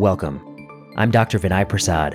[0.00, 0.40] Welcome.
[0.96, 1.38] I'm Dr.
[1.38, 2.14] Vinay Prasad.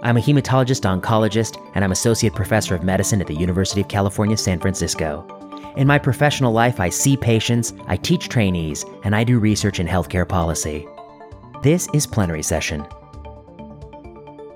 [0.00, 4.36] I'm a hematologist oncologist, and I'm associate professor of medicine at the University of California,
[4.36, 5.26] San Francisco.
[5.76, 9.88] In my professional life, I see patients, I teach trainees, and I do research in
[9.88, 10.86] healthcare policy.
[11.64, 12.86] This is Plenary Session.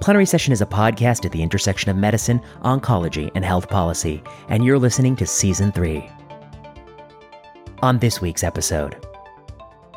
[0.00, 4.64] Plenary Session is a podcast at the intersection of medicine, oncology, and health policy, and
[4.64, 6.08] you're listening to Season 3.
[7.82, 9.04] On this week's episode,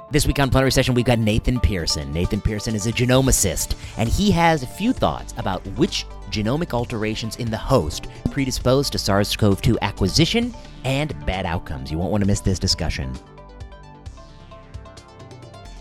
[0.09, 2.11] this week on Plenary Session, we've got Nathan Pearson.
[2.13, 7.35] Nathan Pearson is a genomicist, and he has a few thoughts about which genomic alterations
[7.37, 10.53] in the host predispose to SARS CoV 2 acquisition
[10.85, 11.91] and bad outcomes.
[11.91, 13.13] You won't want to miss this discussion.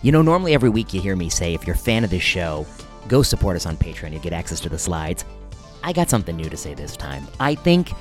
[0.03, 2.23] You know, normally every week you hear me say if you're a fan of this
[2.23, 2.67] show,
[3.09, 4.13] go support us on Patreon.
[4.13, 5.25] You get access to the slides.
[5.85, 7.27] I got something new to say this time.
[7.39, 7.93] I think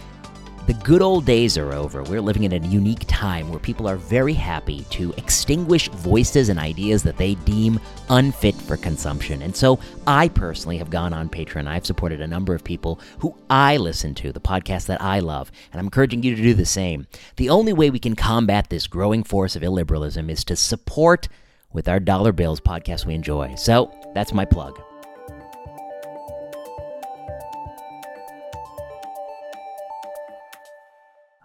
[0.68, 2.02] the good old days are over.
[2.02, 6.60] We're living in a unique time where people are very happy to extinguish voices and
[6.60, 9.44] ideas that they deem unfit for consumption.
[9.44, 11.68] And so I personally have gone on Patreon.
[11.68, 15.52] I've supported a number of people who I listen to, the podcast that I love,
[15.72, 17.06] and I'm encouraging you to do the same.
[17.36, 21.28] The only way we can combat this growing force of illiberalism is to support
[21.74, 23.54] with our dollar bills podcasts we enjoy.
[23.56, 24.82] So that's my plug.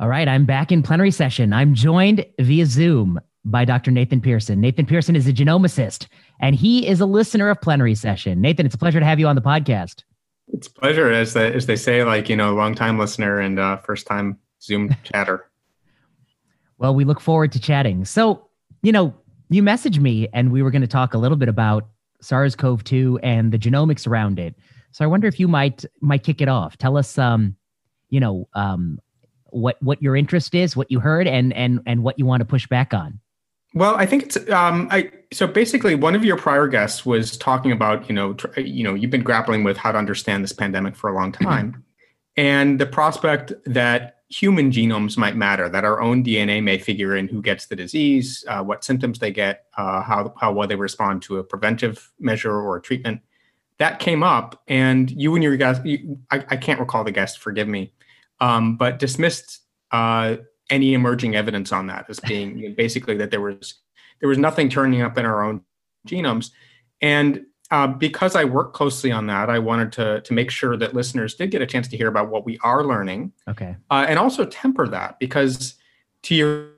[0.01, 1.53] All right, I'm back in plenary session.
[1.53, 3.91] I'm joined via Zoom by Dr.
[3.91, 4.59] Nathan Pearson.
[4.59, 6.07] Nathan Pearson is a genomicist,
[6.41, 8.41] and he is a listener of plenary session.
[8.41, 10.05] Nathan, it's a pleasure to have you on the podcast.
[10.55, 13.59] It's a pleasure, as they, as they say, like you know, long time listener and
[13.59, 15.51] uh, first time Zoom chatter.
[16.79, 18.07] well, we look forward to chatting.
[18.07, 18.49] So,
[18.83, 19.13] you know,
[19.51, 21.87] you messaged me, and we were going to talk a little bit about
[22.23, 24.55] SARS-CoV-2 and the genomics around it.
[24.93, 26.79] So, I wonder if you might might kick it off.
[26.79, 27.55] Tell us, um,
[28.09, 28.99] you know, um,
[29.53, 32.45] what what your interest is, what you heard, and and and what you want to
[32.45, 33.21] push back on.
[33.75, 37.71] Well, I think it's um, I so basically one of your prior guests was talking
[37.71, 40.97] about you know tr- you know you've been grappling with how to understand this pandemic
[40.97, 41.45] for a long mm-hmm.
[41.45, 41.81] time, mm-hmm.
[42.37, 47.27] and the prospect that human genomes might matter, that our own DNA may figure in
[47.27, 51.23] who gets the disease, uh, what symptoms they get, uh, how how well they respond
[51.23, 53.21] to a preventive measure or a treatment.
[53.79, 57.39] That came up, and you and your guest, you, I, I can't recall the guest,
[57.39, 57.93] forgive me,
[58.41, 60.37] um, but dismissed uh,
[60.69, 63.75] any emerging evidence on that as being basically that there was
[64.21, 65.63] there was nothing turning up in our own
[66.07, 66.51] genomes.
[67.01, 70.95] And uh, because I work closely on that, I wanted to to make sure that
[70.95, 73.33] listeners did get a chance to hear about what we are learning.
[73.49, 73.77] Okay.
[73.91, 75.75] Uh, and also temper that because
[76.23, 76.71] to your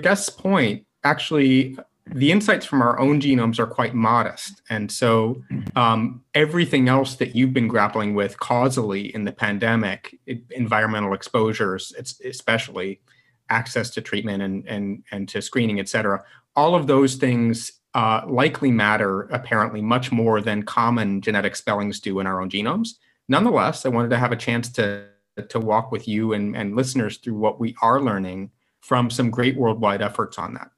[0.00, 1.76] guest's point, actually
[2.06, 4.60] the insights from our own genomes are quite modest.
[4.68, 5.42] And so
[5.76, 11.92] um, everything else that you've been grappling with causally in the pandemic, it, environmental exposures,
[12.24, 13.00] especially
[13.48, 16.22] access to treatment and, and, and to screening, et cetera,
[16.56, 22.20] all of those things uh, likely matter apparently much more than common genetic spellings do
[22.20, 22.94] in our own genomes.
[23.28, 25.06] Nonetheless, I wanted to have a chance to,
[25.48, 29.56] to walk with you and, and listeners through what we are learning from some great
[29.56, 30.70] worldwide efforts on that.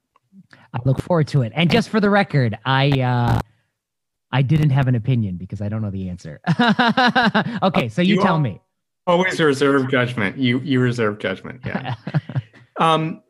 [0.73, 1.51] I look forward to it.
[1.55, 3.39] And just for the record, I uh,
[4.31, 6.41] I didn't have an opinion because I don't know the answer.
[7.63, 8.61] okay, so you, you tell me.
[9.07, 10.37] Always reserve judgment.
[10.37, 11.61] You you reserve judgment.
[11.65, 11.95] Yeah.
[12.79, 13.21] um,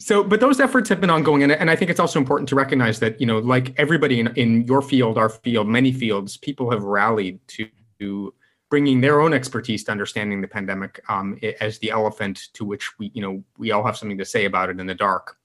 [0.00, 2.54] so, but those efforts have been ongoing, and, and I think it's also important to
[2.54, 6.70] recognize that you know, like everybody in, in your field, our field, many fields, people
[6.70, 8.32] have rallied to, to
[8.70, 13.10] bringing their own expertise to understanding the pandemic um, as the elephant to which we
[13.12, 15.37] you know we all have something to say about it in the dark.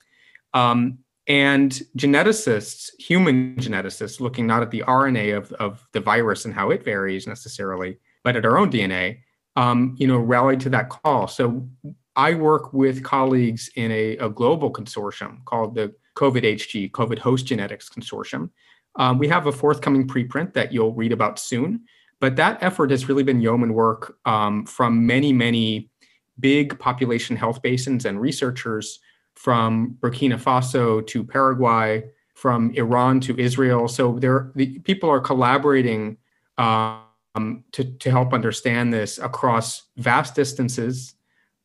[0.53, 6.53] Um, and geneticists, human geneticists, looking not at the RNA of, of the virus and
[6.53, 9.19] how it varies necessarily, but at our own DNA,
[9.55, 11.27] um, you know, rallied to that call.
[11.27, 11.67] So
[12.15, 17.45] I work with colleagues in a, a global consortium called the COVID HG, COVID Host
[17.45, 18.49] Genetics Consortium.
[18.97, 21.85] Um, we have a forthcoming preprint that you'll read about soon,
[22.19, 25.89] but that effort has really been yeoman work um, from many, many
[26.39, 28.99] big population health basins and researchers
[29.43, 33.89] from Burkina Faso to Paraguay, from Iran to Israel.
[33.89, 36.15] So there, the people are collaborating
[36.57, 41.15] um, to to help understand this across vast distances,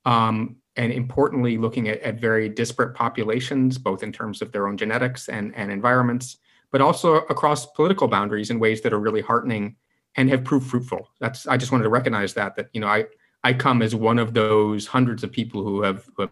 [0.05, 4.77] um, and importantly, looking at, at very disparate populations, both in terms of their own
[4.77, 6.39] genetics and and environments,
[6.73, 9.77] but also across political boundaries in ways that are really heartening
[10.17, 11.11] and have proved fruitful.
[11.21, 13.05] That's I just wanted to recognize that that you know I
[13.45, 16.31] I come as one of those hundreds of people who have, who have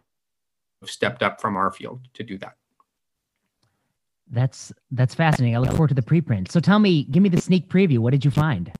[0.84, 2.56] stepped up from our field to do that.
[4.30, 5.54] That's that's fascinating.
[5.54, 6.50] I look forward to the preprint.
[6.50, 7.98] So tell me, give me the sneak preview.
[7.98, 8.72] What did you find?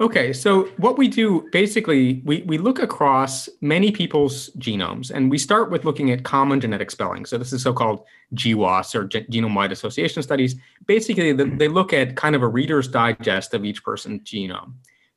[0.00, 5.38] Okay, so what we do basically, we, we look across many people's genomes and we
[5.38, 7.24] start with looking at common genetic spelling.
[7.24, 8.04] So this is so called
[8.34, 10.56] GWAS or genome wide association studies.
[10.86, 14.72] Basically, they look at kind of a reader's digest of each person's genome.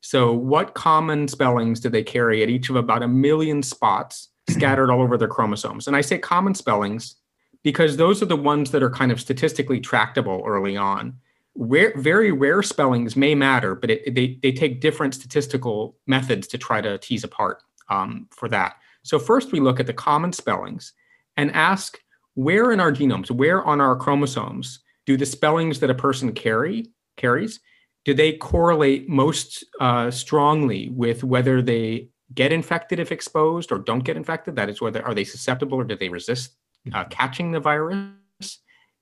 [0.08, 4.90] So, what common spellings do they carry at each of about a million spots scattered
[4.90, 5.86] all over their chromosomes?
[5.86, 7.18] And I say common spellings
[7.62, 11.18] because those are the ones that are kind of statistically tractable early on
[11.56, 16.58] rare, very rare spellings may matter, but it, they, they take different statistical methods to
[16.58, 18.78] try to tease apart um, for that.
[19.04, 20.94] So first we look at the common spellings
[21.36, 22.00] and ask
[22.36, 26.94] where in our genomes, where on our chromosomes do the spellings that a person carry
[27.18, 27.60] carries,
[28.08, 34.06] do they correlate most uh, strongly with whether they get infected if exposed or don't
[34.06, 34.56] get infected?
[34.56, 36.56] That is, whether are they susceptible or do they resist
[36.94, 38.08] uh, catching the virus?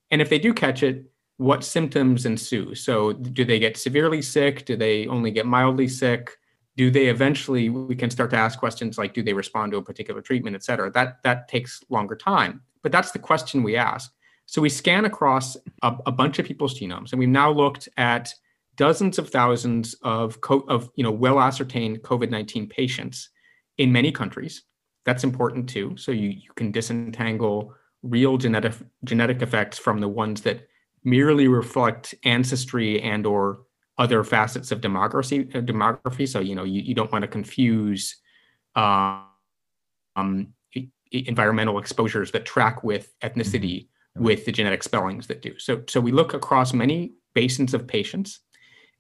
[0.10, 1.06] And if they do catch it,
[1.38, 2.74] what symptoms ensue.
[2.74, 4.66] So, do they get severely sick?
[4.66, 6.32] Do they only get mildly sick?
[6.76, 7.70] Do they eventually?
[7.70, 10.64] We can start to ask questions like, do they respond to a particular treatment, et
[10.64, 10.90] cetera?
[10.90, 14.12] That that takes longer time, but that's the question we ask.
[14.48, 18.34] So we scan across a, a bunch of people's genomes, and we've now looked at
[18.76, 23.30] dozens of thousands of co- of you know well ascertained COVID nineteen patients
[23.78, 24.64] in many countries.
[25.06, 25.96] That's important too.
[25.98, 27.74] So you you can disentangle
[28.04, 28.74] real genetic
[29.04, 30.68] genetic effects from the ones that
[31.04, 33.60] merely reflect ancestry and or
[33.98, 38.18] other facets of demography uh, demography so you know you, you don't want to confuse
[38.76, 39.22] uh,
[40.16, 40.54] um,
[41.12, 44.24] environmental exposures that track with ethnicity mm-hmm.
[44.24, 48.42] with the genetic spellings that do so so we look across many basins of patients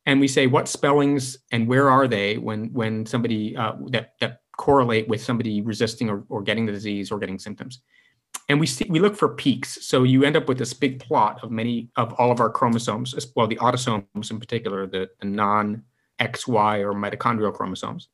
[0.06, 4.40] and we say what spellings and where are they when when somebody uh, that that
[4.58, 7.82] correlate with somebody resisting or, or getting the disease or getting symptoms?
[8.50, 9.86] And we see we look for peaks.
[9.86, 13.14] So you end up with this big plot of many of all of our chromosomes
[13.36, 15.84] well the autosomes in particular the, the non
[16.20, 18.08] xy or mitochondrial chromosomes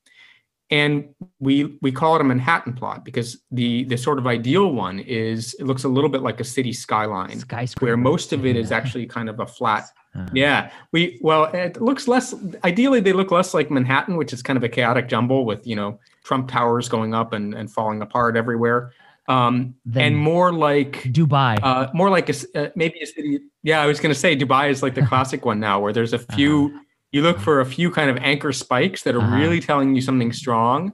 [0.72, 5.00] and we we call it a manhattan plot because the the sort of ideal one
[5.00, 7.44] is it looks a little bit like a city skyline
[7.82, 10.28] where most of it is actually kind of a flat uh-huh.
[10.34, 12.34] yeah we well it looks less
[12.64, 15.76] ideally they look less like manhattan which is kind of a chaotic jumble with you
[15.76, 18.94] know trump towers going up and, and falling apart everywhere
[19.28, 23.40] um, and more like Dubai, uh, more like a, uh, maybe a city.
[23.64, 26.12] Yeah, I was going to say Dubai is like the classic one now, where there's
[26.12, 26.66] a few.
[26.66, 26.80] Uh-huh.
[27.12, 29.36] You look for a few kind of anchor spikes that are uh-huh.
[29.36, 30.94] really telling you something strong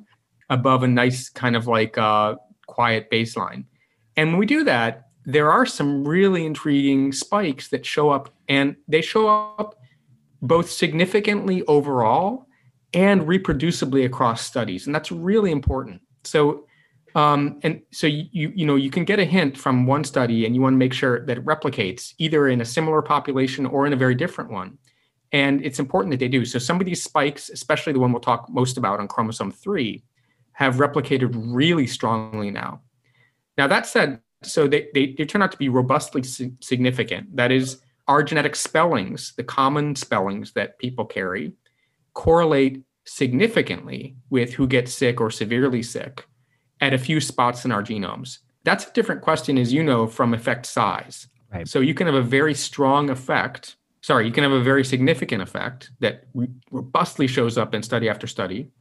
[0.50, 2.36] above a nice kind of like uh,
[2.66, 3.66] quiet baseline.
[4.16, 8.76] And when we do that, there are some really intriguing spikes that show up, and
[8.88, 9.76] they show up
[10.42, 12.48] both significantly overall
[12.94, 16.02] and reproducibly across studies, and that's really important.
[16.24, 16.66] So
[17.16, 20.56] um, and so you you know you can get a hint from one study, and
[20.56, 23.94] you want to make sure that it replicates either in a similar population or in
[23.94, 24.78] a very different one.
[25.32, 26.46] And it's important that they do.
[26.46, 30.04] So some of these spikes, especially the one we'll talk most about on chromosome three,
[30.54, 32.82] have replicated really strongly now.
[33.58, 37.36] Now that said, so they, they, they turn out to be robustly significant.
[37.36, 41.52] That is, our genetic spellings, the common spellings that people carry,
[42.14, 46.26] correlate significantly with who gets sick or severely sick
[46.80, 48.40] at a few spots in our genomes.
[48.64, 51.28] That's a different question, as you know, from effect size.
[51.54, 51.68] Right.
[51.68, 53.76] So you can have a very strong effect.
[54.08, 56.28] Sorry, you can have a very significant effect that
[56.72, 58.72] robustly shows up in study after study,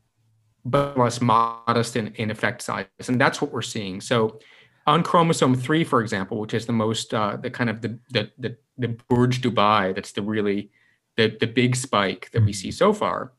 [0.65, 2.87] but less modest in, in effect size.
[3.09, 4.01] And that's what we're seeing.
[4.01, 4.39] So
[4.87, 8.31] on chromosome three, for example, which is the most, uh, the kind of the, the,
[8.39, 10.71] the, the Burj Dubai, that's the really,
[11.17, 13.33] the, the big spike that we see so far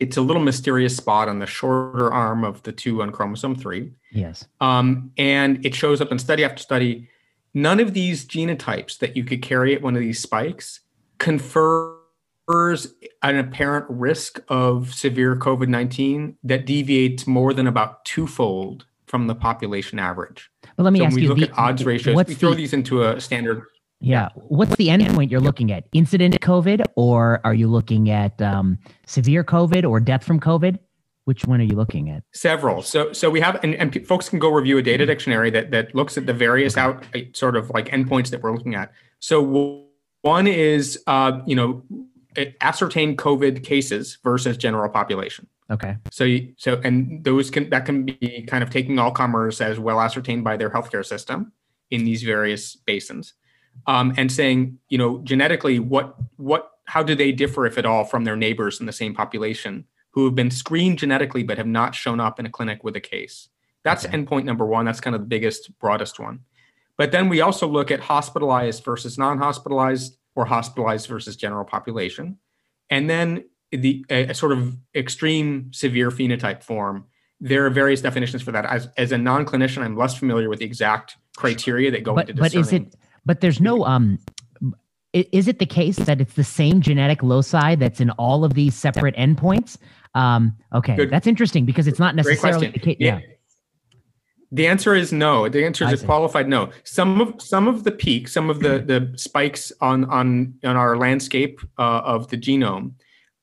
[0.00, 3.92] it's a little mysterious spot on the shorter arm of the two on chromosome three.
[4.12, 4.46] Yes.
[4.60, 7.08] Um, and it shows up in study after study.
[7.52, 10.80] None of these genotypes that you could carry at one of these spikes
[11.18, 11.96] confers
[13.22, 19.34] an apparent risk of severe COVID 19 that deviates more than about twofold from the
[19.34, 20.50] population average.
[20.76, 22.56] But let me so ask we you, look the, at odds ratios, we throw the,
[22.56, 23.64] these into a standard
[24.00, 24.28] yeah.
[24.34, 25.84] What's the endpoint you're looking at?
[25.92, 30.78] Incident COVID, or are you looking at um, severe COVID or death from COVID?
[31.24, 32.22] Which one are you looking at?
[32.32, 32.80] Several.
[32.80, 35.94] So, so we have, and, and folks can go review a data dictionary that that
[35.94, 38.92] looks at the various out sort of like endpoints that we're looking at.
[39.18, 39.87] So,
[40.22, 41.82] one is, uh, you know,
[42.60, 45.46] ascertain COVID cases versus general population.
[45.70, 45.96] Okay.
[46.10, 49.78] So, you, so, and those can that can be kind of taking all comers as
[49.78, 51.52] well ascertained by their healthcare system
[51.90, 53.34] in these various basins
[53.86, 58.04] um, and saying, you know, genetically, what what how do they differ, if at all,
[58.04, 61.94] from their neighbors in the same population who have been screened genetically but have not
[61.94, 63.48] shown up in a clinic with a case?
[63.84, 64.16] That's okay.
[64.16, 64.86] endpoint number one.
[64.86, 66.40] That's kind of the biggest, broadest one.
[66.98, 72.38] But then we also look at hospitalized versus non-hospitalized or hospitalized versus general population.
[72.90, 77.06] And then the a, a, sort of extreme severe phenotype form.
[77.40, 78.64] There are various definitions for that.
[78.66, 82.42] As as a non-clinician, I'm less familiar with the exact criteria that go but, into
[82.42, 82.64] discerning.
[82.64, 82.94] But is it?
[83.24, 84.18] But there's no um.
[85.14, 88.74] Is it the case that it's the same genetic loci that's in all of these
[88.74, 89.78] separate endpoints?
[90.14, 91.10] Um, okay, Good.
[91.10, 92.96] that's interesting because it's not necessarily the case.
[93.00, 93.18] Yeah.
[93.18, 93.26] yeah.
[94.50, 95.48] The answer is no.
[95.48, 96.70] The answer is qualified no.
[96.84, 100.96] Some of some of the peaks, some of the the spikes on on on our
[100.96, 102.92] landscape uh, of the genome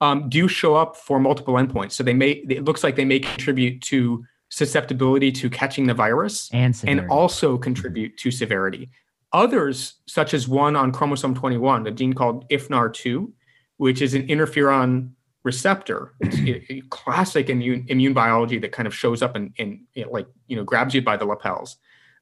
[0.01, 1.93] um, do show up for multiple endpoints.
[1.93, 6.49] So they may it looks like they may contribute to susceptibility to catching the virus
[6.53, 8.89] and, and also contribute to severity.
[9.33, 13.31] Others, such as one on chromosome 21, a gene called IFNAR2,
[13.77, 15.09] which is an interferon
[15.45, 16.13] receptor.
[16.19, 20.65] It's classic immune, immune biology that kind of shows up and, and like, you know,
[20.65, 21.77] grabs you by the lapels.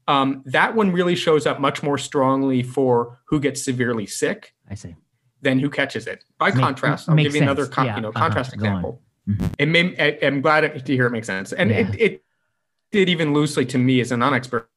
[0.07, 4.53] Um, that one really shows up much more strongly for who gets severely sick.
[4.69, 4.95] I see.
[5.41, 6.25] Than who catches it.
[6.37, 7.41] By Make, contrast, I'll give you sense.
[7.43, 7.95] another con- yeah.
[7.95, 8.19] you know uh-huh.
[8.19, 9.01] contrast example.
[9.27, 9.47] Mm-hmm.
[9.57, 11.79] It may, I, am glad to hear it makes sense, and yeah.
[11.79, 12.23] it, it
[12.91, 14.69] did even loosely to me as a non-expert.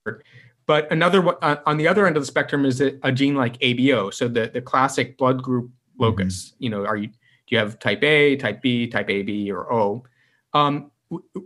[0.67, 3.59] But another uh, on the other end of the spectrum is a, a, gene like
[3.59, 6.51] ABO, so the the classic blood group locus.
[6.51, 6.65] Mm-hmm.
[6.65, 7.11] You know, are you
[7.47, 10.05] do you have type A, type B, type AB, or O?
[10.53, 10.91] Um,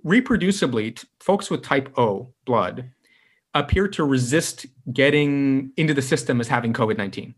[0.04, 2.90] reproducibly, t- folks with type O blood
[3.54, 7.34] appear to resist getting into the system as having COVID 19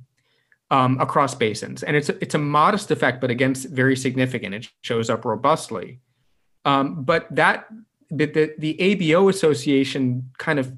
[0.71, 1.83] um, across basins.
[1.83, 4.55] And it's a, it's a modest effect, but again, very significant.
[4.55, 6.01] It shows up robustly.
[6.65, 7.67] Um, but that
[8.11, 10.73] the, the, the ABO association kind of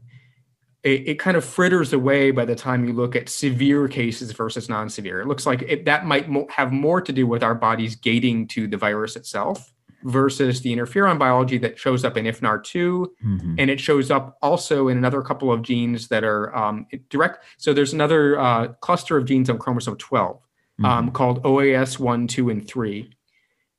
[0.85, 4.69] it, it, kind of fritters away by the time you look at severe cases versus
[4.69, 5.23] non-severe.
[5.23, 8.47] It looks like it, that might mo- have more to do with our bodies gating
[8.49, 9.73] to the virus itself
[10.03, 13.55] versus the interferon biology that shows up in IFNAR2, mm-hmm.
[13.59, 17.43] and it shows up also in another couple of genes that are um, direct.
[17.57, 20.85] So there's another uh, cluster of genes on chromosome 12 mm-hmm.
[20.85, 23.11] um, called OAS 1, 2, and 3.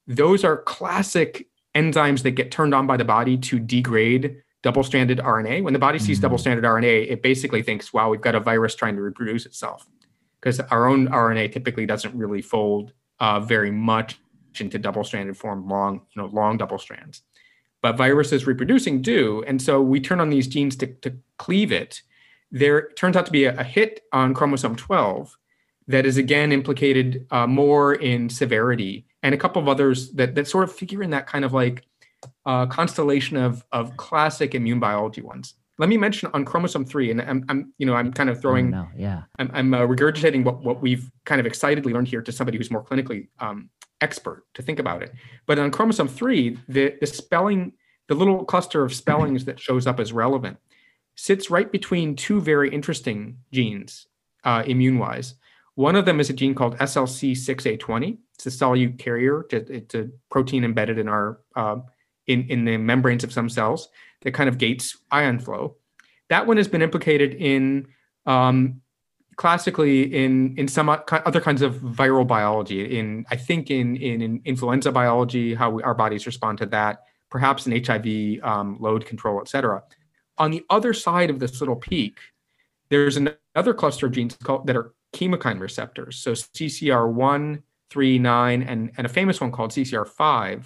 [0.07, 5.61] Those are classic enzymes that get turned on by the body to degrade double-stranded RNA.
[5.61, 6.23] When the body sees mm-hmm.
[6.23, 9.87] double-stranded RNA, it basically thinks, "Wow, we've got a virus trying to reproduce itself,"
[10.41, 14.19] because our own RNA typically doesn't really fold uh, very much
[14.59, 17.21] into double-stranded form, long, you know, long double strands.
[17.83, 22.01] But viruses reproducing do, and so we turn on these genes to, to cleave it.
[22.51, 25.37] There turns out to be a, a hit on chromosome 12
[25.87, 30.47] that is again implicated uh, more in severity, and a couple of others that that
[30.47, 31.83] sort of figure in that kind of like
[32.45, 35.55] uh, constellation of of classic immune biology ones.
[35.77, 38.73] Let me mention on chromosome three, and I'm, I'm you know I'm kind of throwing,
[38.73, 38.87] oh, no.
[38.95, 42.57] yeah, I'm, I'm uh, regurgitating what what we've kind of excitedly learned here to somebody
[42.57, 43.69] who's more clinically um,
[44.01, 45.13] expert to think about it.
[45.45, 47.73] But on chromosome three, the the spelling,
[48.07, 50.57] the little cluster of spellings that shows up as relevant,
[51.15, 54.07] sits right between two very interesting genes,
[54.43, 55.35] uh, immune wise.
[55.75, 58.17] One of them is a gene called SLC6A20.
[58.35, 59.45] It's a solute carrier.
[59.49, 61.77] It's a protein embedded in our uh,
[62.27, 63.89] in, in the membranes of some cells
[64.21, 65.75] that kind of gates ion flow.
[66.29, 67.87] That one has been implicated in
[68.25, 68.81] um,
[69.35, 72.97] classically in in some other kinds of viral biology.
[72.97, 77.03] In I think in in, in influenza biology, how we, our bodies respond to that.
[77.29, 79.83] Perhaps in HIV um, load control, et cetera.
[80.37, 82.19] On the other side of this little peak,
[82.89, 86.17] there's another cluster of genes called that are chemokine receptors.
[86.17, 90.65] So CCR1, 3, 9, and, and a famous one called CCR5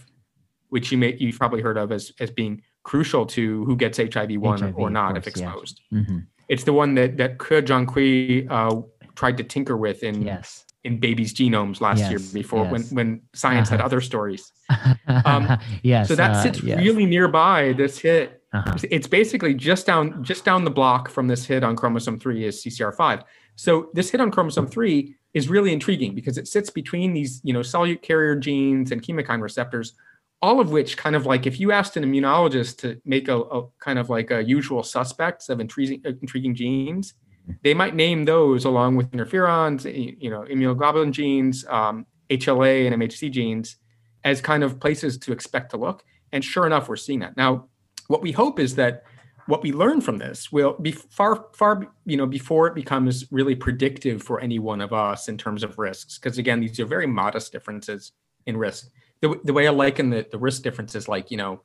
[0.70, 4.38] which you may you've probably heard of as as being crucial to who gets HIV
[4.38, 5.82] one or not course, if exposed.
[5.92, 6.00] Yeah.
[6.00, 6.18] Mm-hmm.
[6.48, 8.82] It's the one that that He Jiankui uh,
[9.16, 10.66] tried to tinker with in yes.
[10.84, 12.72] in babies' genomes last yes, year before yes.
[12.72, 13.78] when when science uh-huh.
[13.78, 14.52] had other stories.
[15.26, 16.08] Um, yes.
[16.08, 16.78] So that uh, sits yes.
[16.78, 18.44] really nearby this hit.
[18.54, 18.78] Uh-huh.
[18.92, 22.64] It's basically just down just down the block from this hit on chromosome three is
[22.64, 23.24] CCR5.
[23.56, 27.54] So this hit on chromosome three is really intriguing because it sits between these you
[27.54, 29.94] know solute carrier genes and chemokine receptors
[30.42, 33.68] all of which kind of like if you asked an immunologist to make a, a
[33.80, 37.54] kind of like a usual suspects of intriguing, uh, intriguing genes, mm-hmm.
[37.64, 43.02] they might name those along with interferons, eh, you know, immunoglobulin genes, um, HLA and
[43.02, 43.78] MHC genes
[44.24, 46.04] as kind of places to expect to look.
[46.32, 47.36] And sure enough, we're seeing that.
[47.36, 47.68] Now,
[48.08, 49.04] what we hope is that
[49.48, 53.56] what we learn from this will be far, far, you know, before it becomes really
[53.56, 56.20] predictive for any one of us in terms of risks.
[56.20, 58.12] Because again, these are very modest differences
[58.46, 58.92] in risk
[59.22, 61.62] the, the way I liken the, the risk difference is like, you know,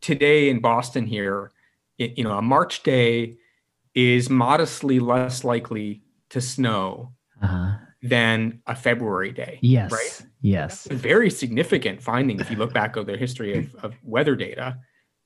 [0.00, 1.50] today in Boston here,
[1.98, 3.36] it, you know, a March day
[3.94, 7.72] is modestly less likely to snow uh-huh.
[8.02, 9.58] than a February day.
[9.62, 9.90] Yes.
[9.90, 10.26] Right.
[10.40, 10.86] Yes.
[10.86, 14.78] Very significant finding if you look back over the history of, of weather data.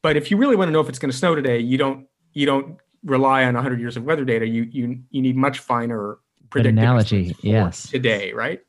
[0.02, 2.07] But if you really want to know if it's going to snow today, you don't
[2.33, 4.47] you don't rely on 100 years of weather data.
[4.47, 6.19] You you you need much finer
[6.50, 7.37] predictive analogy.
[7.42, 7.88] Yes.
[7.88, 8.61] Today, right?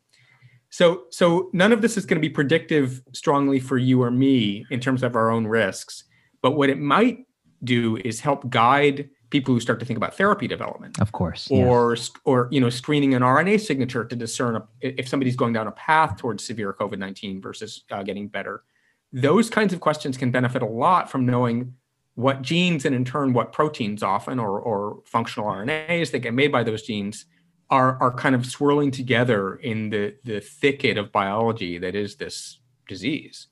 [0.73, 4.65] So, so none of this is going to be predictive strongly for you or me
[4.71, 6.05] in terms of our own risks.
[6.41, 7.27] But what it might
[7.63, 10.99] do is help guide people who start to think about therapy development.
[10.99, 11.47] Of course.
[11.51, 12.09] Or, yes.
[12.25, 16.17] or you know, screening an RNA signature to discern if somebody's going down a path
[16.17, 18.63] towards severe COVID-19 versus uh, getting better.
[19.11, 21.75] Those kinds of questions can benefit a lot from knowing
[22.15, 26.51] what genes and in turn what proteins often or, or functional RNAs that get made
[26.51, 27.25] by those genes
[27.73, 32.59] are are kind of swirling together in the the thicket of biology that is this
[32.87, 33.47] disease.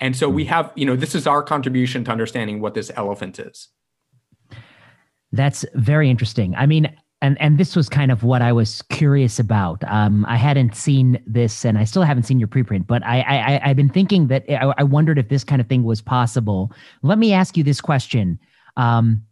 [0.00, 0.50] And so we hmm.
[0.50, 3.68] have, you know, this is our contribution to understanding what this elephant is.
[5.32, 6.54] That's very interesting.
[6.54, 9.82] I mean, and and this was kind of what I was curious about.
[9.88, 13.70] Um, I hadn't seen this, and I still haven't seen your preprint, but I, I
[13.70, 16.70] I've been thinking that I, I wondered if this kind of thing was possible.
[17.02, 18.38] Let me ask you this question.
[18.76, 19.24] Um,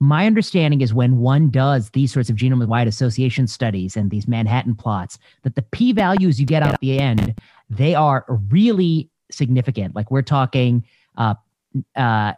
[0.00, 4.26] my understanding is when one does these sorts of genome wide association studies and these
[4.26, 7.38] Manhattan plots, that the p values you get out at the end,
[7.68, 9.94] they are really significant.
[9.94, 10.84] Like we're talking
[11.18, 11.34] uh,
[11.96, 12.32] uh,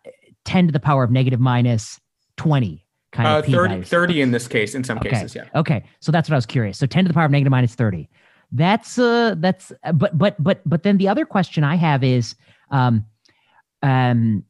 [0.45, 2.00] 10 to the power of negative minus
[2.37, 5.11] 20 kind uh, of 30, 30 in this case, in some okay.
[5.11, 5.45] cases, yeah.
[5.54, 5.85] Okay.
[6.00, 6.78] So that's what I was curious.
[6.78, 8.09] So 10 to the power of negative minus 30.
[8.54, 12.35] That's uh that's but but but but then the other question I have is
[12.71, 13.07] um
[13.83, 14.45] um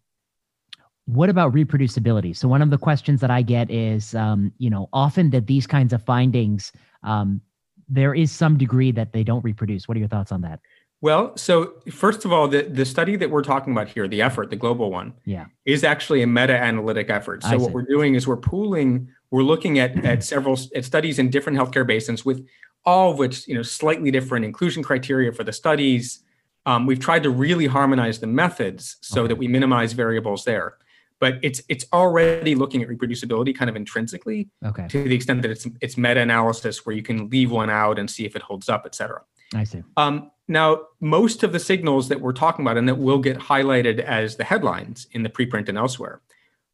[1.06, 2.36] what about reproducibility?
[2.36, 5.66] So one of the questions that I get is, um, you know, often that these
[5.66, 7.40] kinds of findings, um,
[7.88, 9.88] there is some degree that they don't reproduce.
[9.88, 10.60] What are your thoughts on that?
[11.00, 14.50] Well, so first of all, the, the study that we're talking about here, the effort,
[14.50, 17.42] the global one, yeah, is actually a meta-analytic effort.
[17.42, 21.28] So what we're doing is we're pooling, we're looking at at several at studies in
[21.28, 22.46] different healthcare basins with
[22.84, 26.22] all of which, you know, slightly different inclusion criteria for the studies.
[26.66, 29.28] Um, we've tried to really harmonize the methods so okay.
[29.28, 30.76] that we minimize variables there
[31.22, 34.88] but it's it's already looking at reproducibility kind of intrinsically okay.
[34.88, 38.24] to the extent that it's it's meta-analysis where you can leave one out and see
[38.26, 39.22] if it holds up et cetera.
[39.54, 39.84] I see.
[39.96, 44.00] Um, now most of the signals that we're talking about and that will get highlighted
[44.00, 46.22] as the headlines in the preprint and elsewhere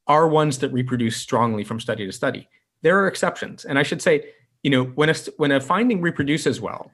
[0.07, 2.49] are ones that reproduce strongly from study to study.
[2.81, 3.67] There are exceptions.
[3.67, 6.91] And i should say you know when a when a finding reproduces well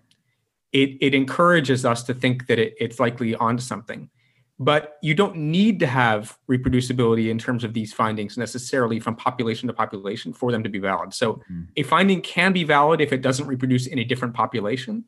[0.72, 4.10] it, it encourages us to think that it, it's likely onto something
[4.58, 9.66] but you don't need to have reproducibility in terms of these findings necessarily from population
[9.66, 11.12] to population for them to be valid.
[11.12, 11.62] So mm-hmm.
[11.76, 15.04] a finding can be valid if it doesn't reproduce in a different population,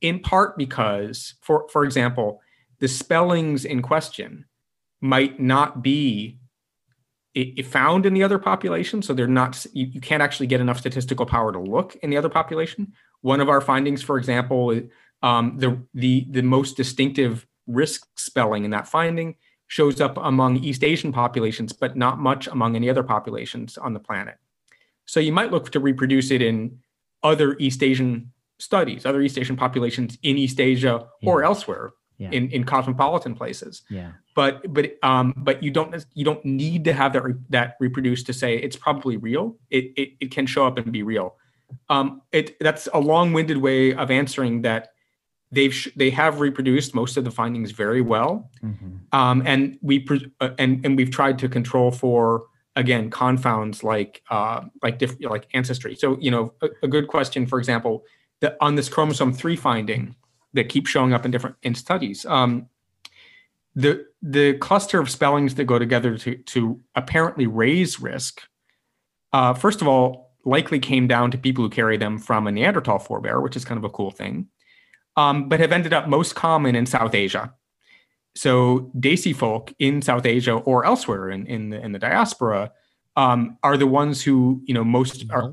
[0.00, 2.40] in part because, for, for example,
[2.80, 4.46] the spellings in question
[5.00, 6.38] might not be
[7.64, 9.02] found in the other population.
[9.02, 12.16] So they're not, you, you can't actually get enough statistical power to look in the
[12.16, 12.92] other population.
[13.20, 14.80] One of our findings, for example,
[15.22, 19.36] um, the, the, the most distinctive risk spelling in that finding
[19.68, 24.00] shows up among East Asian populations, but not much among any other populations on the
[24.00, 24.36] planet.
[25.06, 26.78] So you might look to reproduce it in
[27.22, 31.30] other East Asian studies, other East Asian populations in East Asia yeah.
[31.30, 32.30] or elsewhere yeah.
[32.30, 33.82] in, in cosmopolitan places.
[33.88, 34.12] Yeah.
[34.34, 38.26] But but um but you don't you don't need to have that re- that reproduced
[38.26, 39.56] to say it's probably real.
[39.70, 41.36] It, it it can show up and be real.
[41.88, 44.88] Um, it that's a long-winded way of answering that
[45.52, 48.96] they've sh- they have reproduced most of the findings very well, mm-hmm.
[49.12, 54.22] um, and we pre- uh, and and we've tried to control for again confounds like
[54.30, 55.94] uh, like diff- like ancestry.
[55.94, 58.04] So you know a, a good question, for example,
[58.40, 60.14] that on this chromosome three finding
[60.52, 62.24] that keeps showing up in different in studies.
[62.26, 62.68] Um,
[63.74, 68.42] the the cluster of spellings that go together to to apparently raise risk.
[69.32, 72.98] Uh, first of all, likely came down to people who carry them from a Neanderthal
[72.98, 74.48] forebear, which is kind of a cool thing
[75.16, 77.52] um, but have ended up most common in South Asia.
[78.34, 82.72] So Desi folk in South Asia or elsewhere in in the, in the diaspora
[83.16, 85.52] um, are the ones who you know most are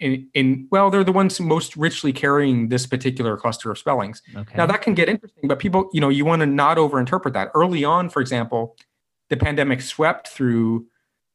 [0.00, 4.22] in, in well they're the ones most richly carrying this particular cluster of spellings.
[4.34, 4.56] Okay.
[4.56, 7.50] Now that can get interesting, but people you know you want to not overinterpret that.
[7.54, 8.76] Early on, for example,
[9.28, 10.86] the pandemic swept through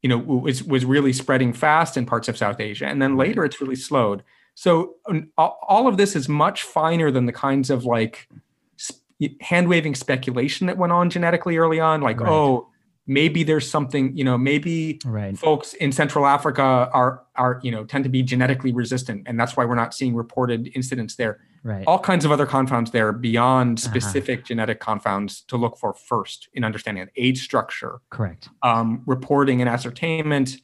[0.01, 3.43] you know was was really spreading fast in parts of South Asia, and then later
[3.43, 4.23] it's really slowed.
[4.59, 8.27] So um, all of this is much finer than the kinds of like
[9.39, 12.01] hand waving speculation that went on genetically early on.
[12.01, 12.29] Like, right.
[12.29, 12.67] oh,
[13.07, 15.37] maybe there's something, you know, maybe right.
[15.37, 19.55] folks in Central Africa are are you know tend to be genetically resistant, and that's
[19.55, 21.39] why we're not seeing reported incidents there.
[21.63, 21.85] Right.
[21.87, 23.89] All kinds of other confounds there beyond uh-huh.
[23.89, 24.47] specific uh-huh.
[24.47, 28.01] genetic confounds to look for first in understanding age structure.
[28.09, 28.49] Correct.
[28.61, 30.57] Um, reporting and ascertainment,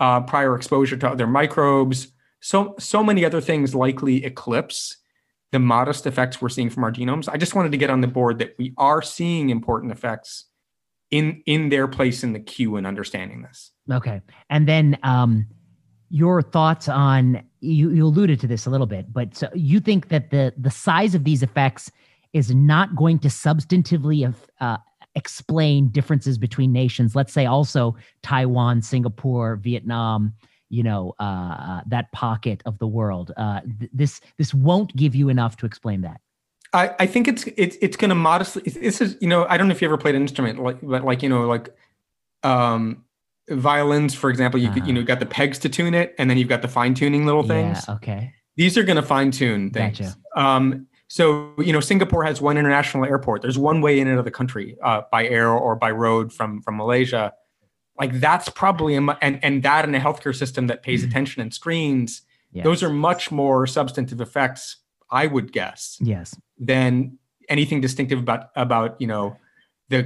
[0.00, 2.11] uh, prior exposure to other microbes
[2.42, 4.98] so so many other things likely eclipse
[5.52, 7.28] the modest effects we're seeing from our genomes.
[7.28, 10.46] I just wanted to get on the board that we are seeing important effects
[11.10, 13.70] in in their place in the queue and understanding this.
[13.90, 15.46] Okay, and then um,
[16.10, 20.08] your thoughts on you, you alluded to this a little bit, but so you think
[20.08, 21.92] that the the size of these effects
[22.32, 24.78] is not going to substantively uh,
[25.14, 27.14] explain differences between nations.
[27.14, 30.34] Let's say also Taiwan, Singapore, Vietnam,
[30.72, 33.30] you know, uh, uh, that pocket of the world.
[33.36, 36.20] Uh, th- this this won't give you enough to explain that.
[36.72, 38.62] I, I think it's it's it's going to modestly.
[38.62, 41.04] This is you know I don't know if you ever played an instrument like but
[41.04, 41.68] like you know like
[42.42, 43.04] um
[43.50, 44.74] violins for example you uh-huh.
[44.74, 45.02] could, you uh-huh.
[45.02, 47.42] know got the pegs to tune it and then you've got the fine tuning little
[47.42, 47.84] things.
[47.86, 48.32] Yeah, okay.
[48.56, 49.98] These are going to fine tune things.
[49.98, 50.16] Gotcha.
[50.34, 53.42] Um, so you know Singapore has one international airport.
[53.42, 56.32] There's one way in and out of the country uh, by air or by road
[56.32, 57.34] from from Malaysia.
[57.98, 61.10] Like that's probably a, and and that in a healthcare system that pays mm-hmm.
[61.10, 62.22] attention and screens.
[62.52, 62.64] Yes.
[62.64, 64.76] Those are much more substantive effects,
[65.10, 65.98] I would guess.
[66.00, 66.38] Yes.
[66.58, 69.36] Than anything distinctive about about you know
[69.88, 70.02] the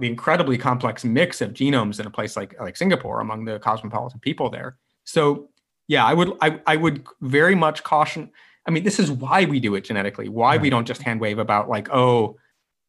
[0.00, 4.20] the incredibly complex mix of genomes in a place like like Singapore among the cosmopolitan
[4.20, 4.76] people there.
[5.04, 5.48] So
[5.86, 8.30] yeah, I would I, I would very much caution
[8.68, 10.60] I mean, this is why we do it genetically, why right.
[10.60, 12.36] we don't just hand wave about like, oh,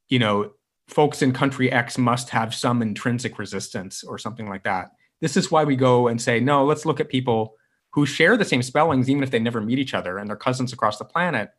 [0.09, 0.51] you know,
[0.89, 4.91] folks in country X must have some intrinsic resistance or something like that.
[5.21, 7.56] This is why we go and say, no, let's look at people
[7.91, 10.73] who share the same spellings, even if they never meet each other and they're cousins
[10.73, 11.52] across the planet,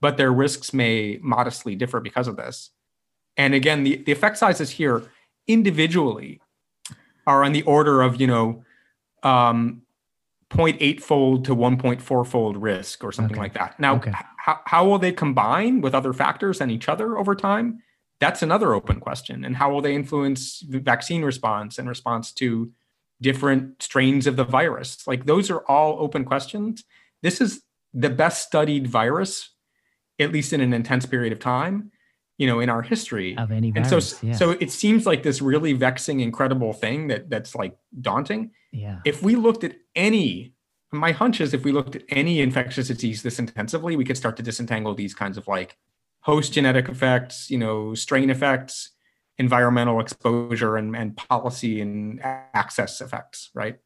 [0.00, 2.70] but their risks may modestly differ because of this.
[3.36, 5.10] And again, the, the effect sizes here
[5.46, 6.40] individually
[7.26, 8.64] are on the order of, you know,
[9.22, 9.82] um,
[10.50, 13.42] 0.8 fold to 1.4 fold risk or something okay.
[13.42, 13.78] like that.
[13.80, 14.10] Now, okay.
[14.10, 17.82] h- how will they combine with other factors and each other over time?
[18.22, 19.44] That's another open question.
[19.44, 22.72] And how will they influence the vaccine response and response to
[23.20, 25.06] different strains of the virus?
[25.06, 26.84] Like those are all open questions.
[27.22, 29.50] This is the best studied virus,
[30.18, 31.92] at least in an intense period of time,
[32.38, 33.36] you know, in our history.
[33.36, 34.32] Of any virus, and so, yeah.
[34.34, 39.00] so it seems like this really vexing, incredible thing that that's like daunting yeah.
[39.04, 40.54] If we looked at any,
[40.90, 44.36] my hunch is if we looked at any infectious disease this intensively, we could start
[44.38, 45.76] to disentangle these kinds of like
[46.22, 48.90] host genetic effects, you know, strain effects,
[49.38, 53.78] environmental exposure, and, and policy and access effects, right?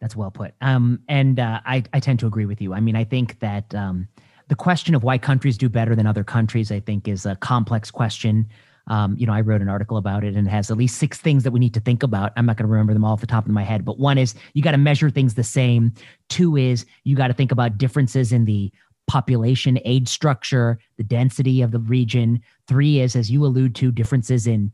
[0.00, 0.54] That's well put.
[0.60, 2.72] Um, and uh, I, I tend to agree with you.
[2.72, 4.08] I mean, I think that um,
[4.48, 7.90] the question of why countries do better than other countries, I think, is a complex
[7.90, 8.48] question.
[8.86, 11.18] Um, you know, I wrote an article about it and it has at least six
[11.18, 12.32] things that we need to think about.
[12.36, 14.18] I'm not going to remember them all off the top of my head, but one
[14.18, 15.92] is you got to measure things the same.
[16.28, 18.72] Two is you got to think about differences in the
[19.10, 22.40] population age structure, the density of the region.
[22.68, 24.72] Three is, as you allude to, differences in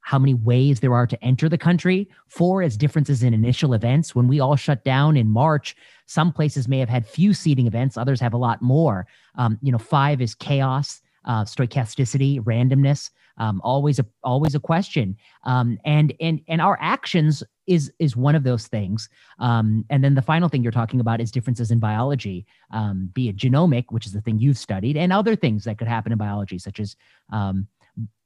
[0.00, 2.08] how many ways there are to enter the country.
[2.26, 4.12] Four is differences in initial events.
[4.12, 7.96] When we all shut down in March, some places may have had few seeding events,
[7.96, 9.06] others have a lot more.
[9.36, 15.16] Um, you know, five is chaos, uh, stochasticity, randomness um, always a always a question
[15.44, 19.08] um, and and and our actions is is one of those things.
[19.38, 23.28] Um, and then the final thing you're talking about is differences in biology um, be
[23.28, 26.18] it genomic which is the thing you've studied and other things that could happen in
[26.18, 26.96] biology such as
[27.32, 27.66] um,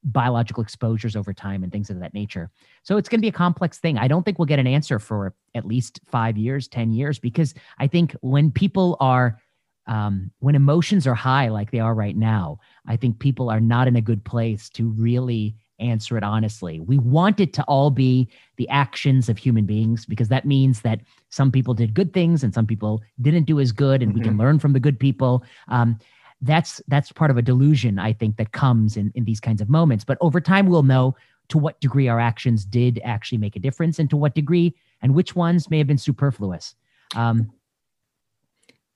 [0.02, 2.50] biological exposures over time and things of that nature.
[2.82, 3.98] So it's going to be a complex thing.
[3.98, 7.54] I don't think we'll get an answer for at least five years ten years because
[7.78, 9.38] i think when people are
[9.86, 13.86] um, when emotions are high like they are right now, I think people are not
[13.86, 16.80] in a good place to really answer it honestly.
[16.80, 21.00] We want it to all be the actions of human beings because that means that
[21.30, 24.18] some people did good things and some people didn't do as good, and mm-hmm.
[24.18, 24.40] we can mm-hmm.
[24.40, 25.44] learn from the good people.
[25.68, 25.98] Um,
[26.42, 29.68] that's that's part of a delusion I think that comes in in these kinds of
[29.68, 30.04] moments.
[30.04, 31.16] But over time, we'll know
[31.48, 35.14] to what degree our actions did actually make a difference, and to what degree, and
[35.14, 36.74] which ones may have been superfluous.
[37.14, 37.50] Um,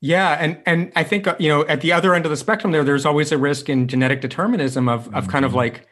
[0.00, 2.72] yeah, and and I think uh, you know at the other end of the spectrum
[2.72, 5.58] there, there's always a risk in genetic determinism of of kind of mm-hmm.
[5.58, 5.88] like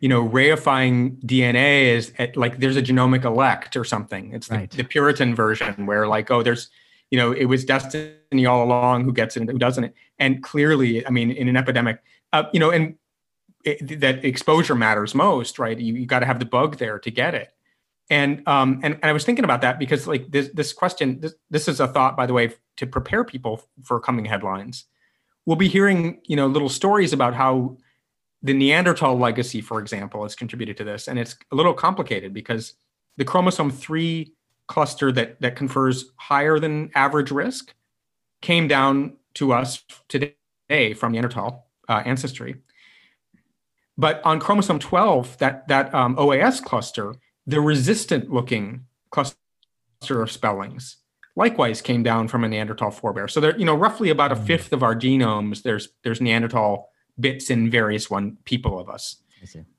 [0.00, 4.32] you know reifying DNA is at, like there's a genomic elect or something.
[4.32, 4.70] It's the, right.
[4.70, 6.68] the Puritan version where like oh there's
[7.10, 9.94] you know it was destiny all along who gets it and who doesn't it.
[10.18, 12.96] And clearly, I mean, in an epidemic, uh, you know, and
[13.64, 15.78] it, that exposure matters most, right?
[15.78, 17.52] You, you got to have the bug there to get it
[18.10, 21.34] and um and, and i was thinking about that because like this this question this,
[21.50, 24.84] this is a thought by the way to prepare people for coming headlines
[25.44, 27.76] we'll be hearing you know little stories about how
[28.46, 32.74] the neanderthal legacy for example has contributed to this and it's a little complicated because
[33.16, 34.32] the chromosome 3
[34.68, 37.74] cluster that that confers higher than average risk
[38.40, 42.56] came down to us today from neanderthal uh, ancestry
[43.98, 47.14] but on chromosome 12 that that um, oas cluster
[47.46, 49.36] the resistant looking cluster
[50.22, 50.98] of spellings
[51.36, 53.28] likewise came down from a Neanderthal forebear.
[53.28, 54.44] So there, you know, roughly about a hmm.
[54.46, 59.16] fifth of our genomes, there's there's Neanderthal bits in various one people of us.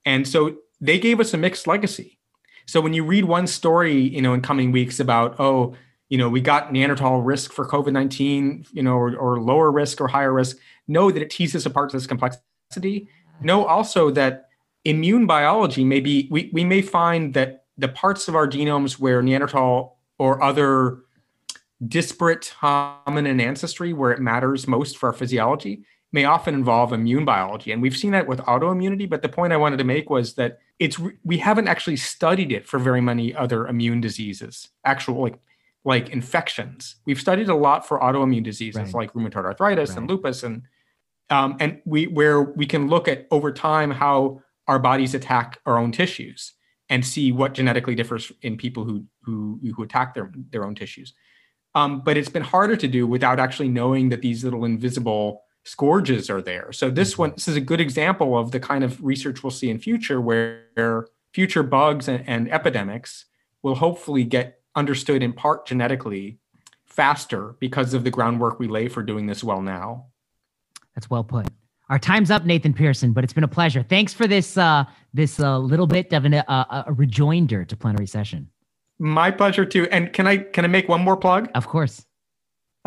[0.05, 2.19] And so they gave us a mixed legacy.
[2.65, 5.75] So when you read one story, you know, in coming weeks about, oh,
[6.09, 10.07] you know, we got Neanderthal risk for COVID-19, you know, or, or lower risk or
[10.07, 13.09] higher risk, know that it teases apart this complexity complexity.
[13.41, 14.49] Know also that
[14.85, 19.21] immune biology may be, we, we may find that the parts of our genomes where
[19.21, 20.99] Neanderthal or other
[21.87, 27.71] disparate hominin ancestry, where it matters most for our physiology, may often involve immune biology.
[27.71, 29.09] And we've seen that with autoimmunity.
[29.09, 32.67] But the point I wanted to make was that it's we haven't actually studied it
[32.67, 35.39] for very many other immune diseases, actual like
[35.83, 36.97] like infections.
[37.05, 38.93] We've studied a lot for autoimmune diseases right.
[38.93, 39.97] like rheumatoid arthritis right.
[39.99, 40.63] and lupus and
[41.29, 45.77] um, and we where we can look at over time how our bodies attack our
[45.77, 46.53] own tissues
[46.89, 51.13] and see what genetically differs in people who who who attack their their own tissues.
[51.75, 56.29] Um, but it's been harder to do without actually knowing that these little invisible scourges
[56.29, 56.71] are there.
[56.71, 57.21] So this mm-hmm.
[57.21, 60.21] one, this is a good example of the kind of research we'll see in future
[60.21, 63.25] where future bugs and, and epidemics
[63.61, 66.39] will hopefully get understood in part genetically
[66.85, 70.05] faster because of the groundwork we lay for doing this well now.
[70.95, 71.47] That's well put.
[71.89, 73.83] Our time's up, Nathan Pearson, but it's been a pleasure.
[73.83, 78.07] Thanks for this uh, this uh, little bit of an, uh, a rejoinder to plenary
[78.07, 78.49] session.
[78.99, 79.87] My pleasure too.
[79.89, 81.49] And can I can I make one more plug?
[81.55, 82.05] Of course.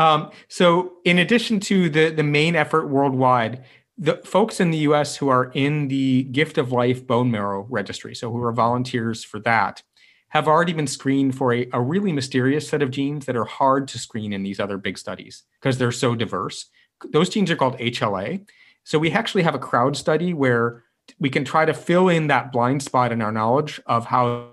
[0.00, 3.64] Um, so, in addition to the the main effort worldwide,
[3.98, 5.14] the folks in the U.S.
[5.14, 9.38] who are in the Gift of Life bone marrow registry, so who are volunteers for
[9.40, 9.82] that,
[10.30, 13.88] have already been screened for a, a really mysterious set of genes that are hard
[13.88, 16.70] to screen in these other big studies because they're so diverse.
[17.12, 18.48] Those genes are called HLA.
[18.84, 20.82] So we actually have a crowd study where
[21.18, 24.52] we can try to fill in that blind spot in our knowledge of how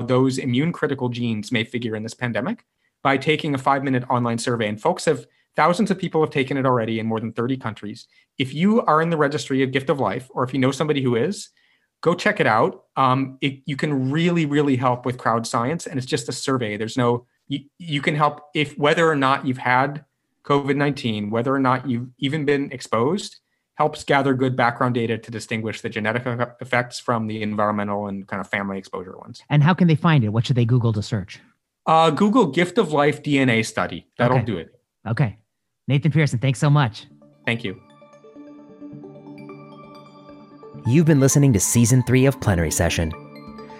[0.00, 2.64] those immune critical genes may figure in this pandemic
[3.02, 4.68] by taking a five minute online survey.
[4.68, 8.06] And folks have, thousands of people have taken it already in more than 30 countries.
[8.38, 11.02] If you are in the registry of Gift of Life, or if you know somebody
[11.02, 11.50] who is,
[12.00, 12.84] go check it out.
[12.96, 15.86] Um, it, you can really, really help with crowd science.
[15.86, 16.76] And it's just a survey.
[16.76, 20.04] There's no, you, you can help if whether or not you've had
[20.44, 23.40] COVID 19, whether or not you've even been exposed,
[23.74, 26.24] helps gather good background data to distinguish the genetic
[26.60, 29.42] effects from the environmental and kind of family exposure ones.
[29.48, 30.30] And how can they find it?
[30.30, 31.40] What should they Google to search?
[31.88, 34.06] Uh, Google Gift of Life DNA study.
[34.18, 34.44] That'll okay.
[34.44, 34.68] do it.
[35.08, 35.38] Okay.
[35.88, 37.06] Nathan Pearson, thanks so much.
[37.46, 37.80] Thank you.
[40.86, 43.10] You've been listening to season three of Plenary Session.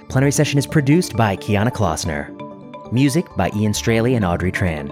[0.09, 2.33] Plenary Session is produced by Kiana Klossner.
[2.91, 4.89] Music by Ian Straley and Audrey Tran.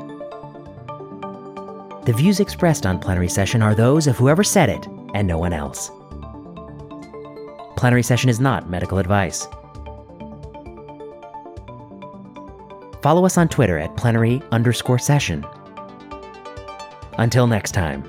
[2.05, 5.55] The views expressed on Plenary Session are those of whoever said it and no one
[5.55, 5.90] else.
[7.79, 9.48] Plenary Session is not medical advice.
[13.02, 15.44] Follow us on Twitter at plenary underscore session.
[17.18, 18.04] Until next time.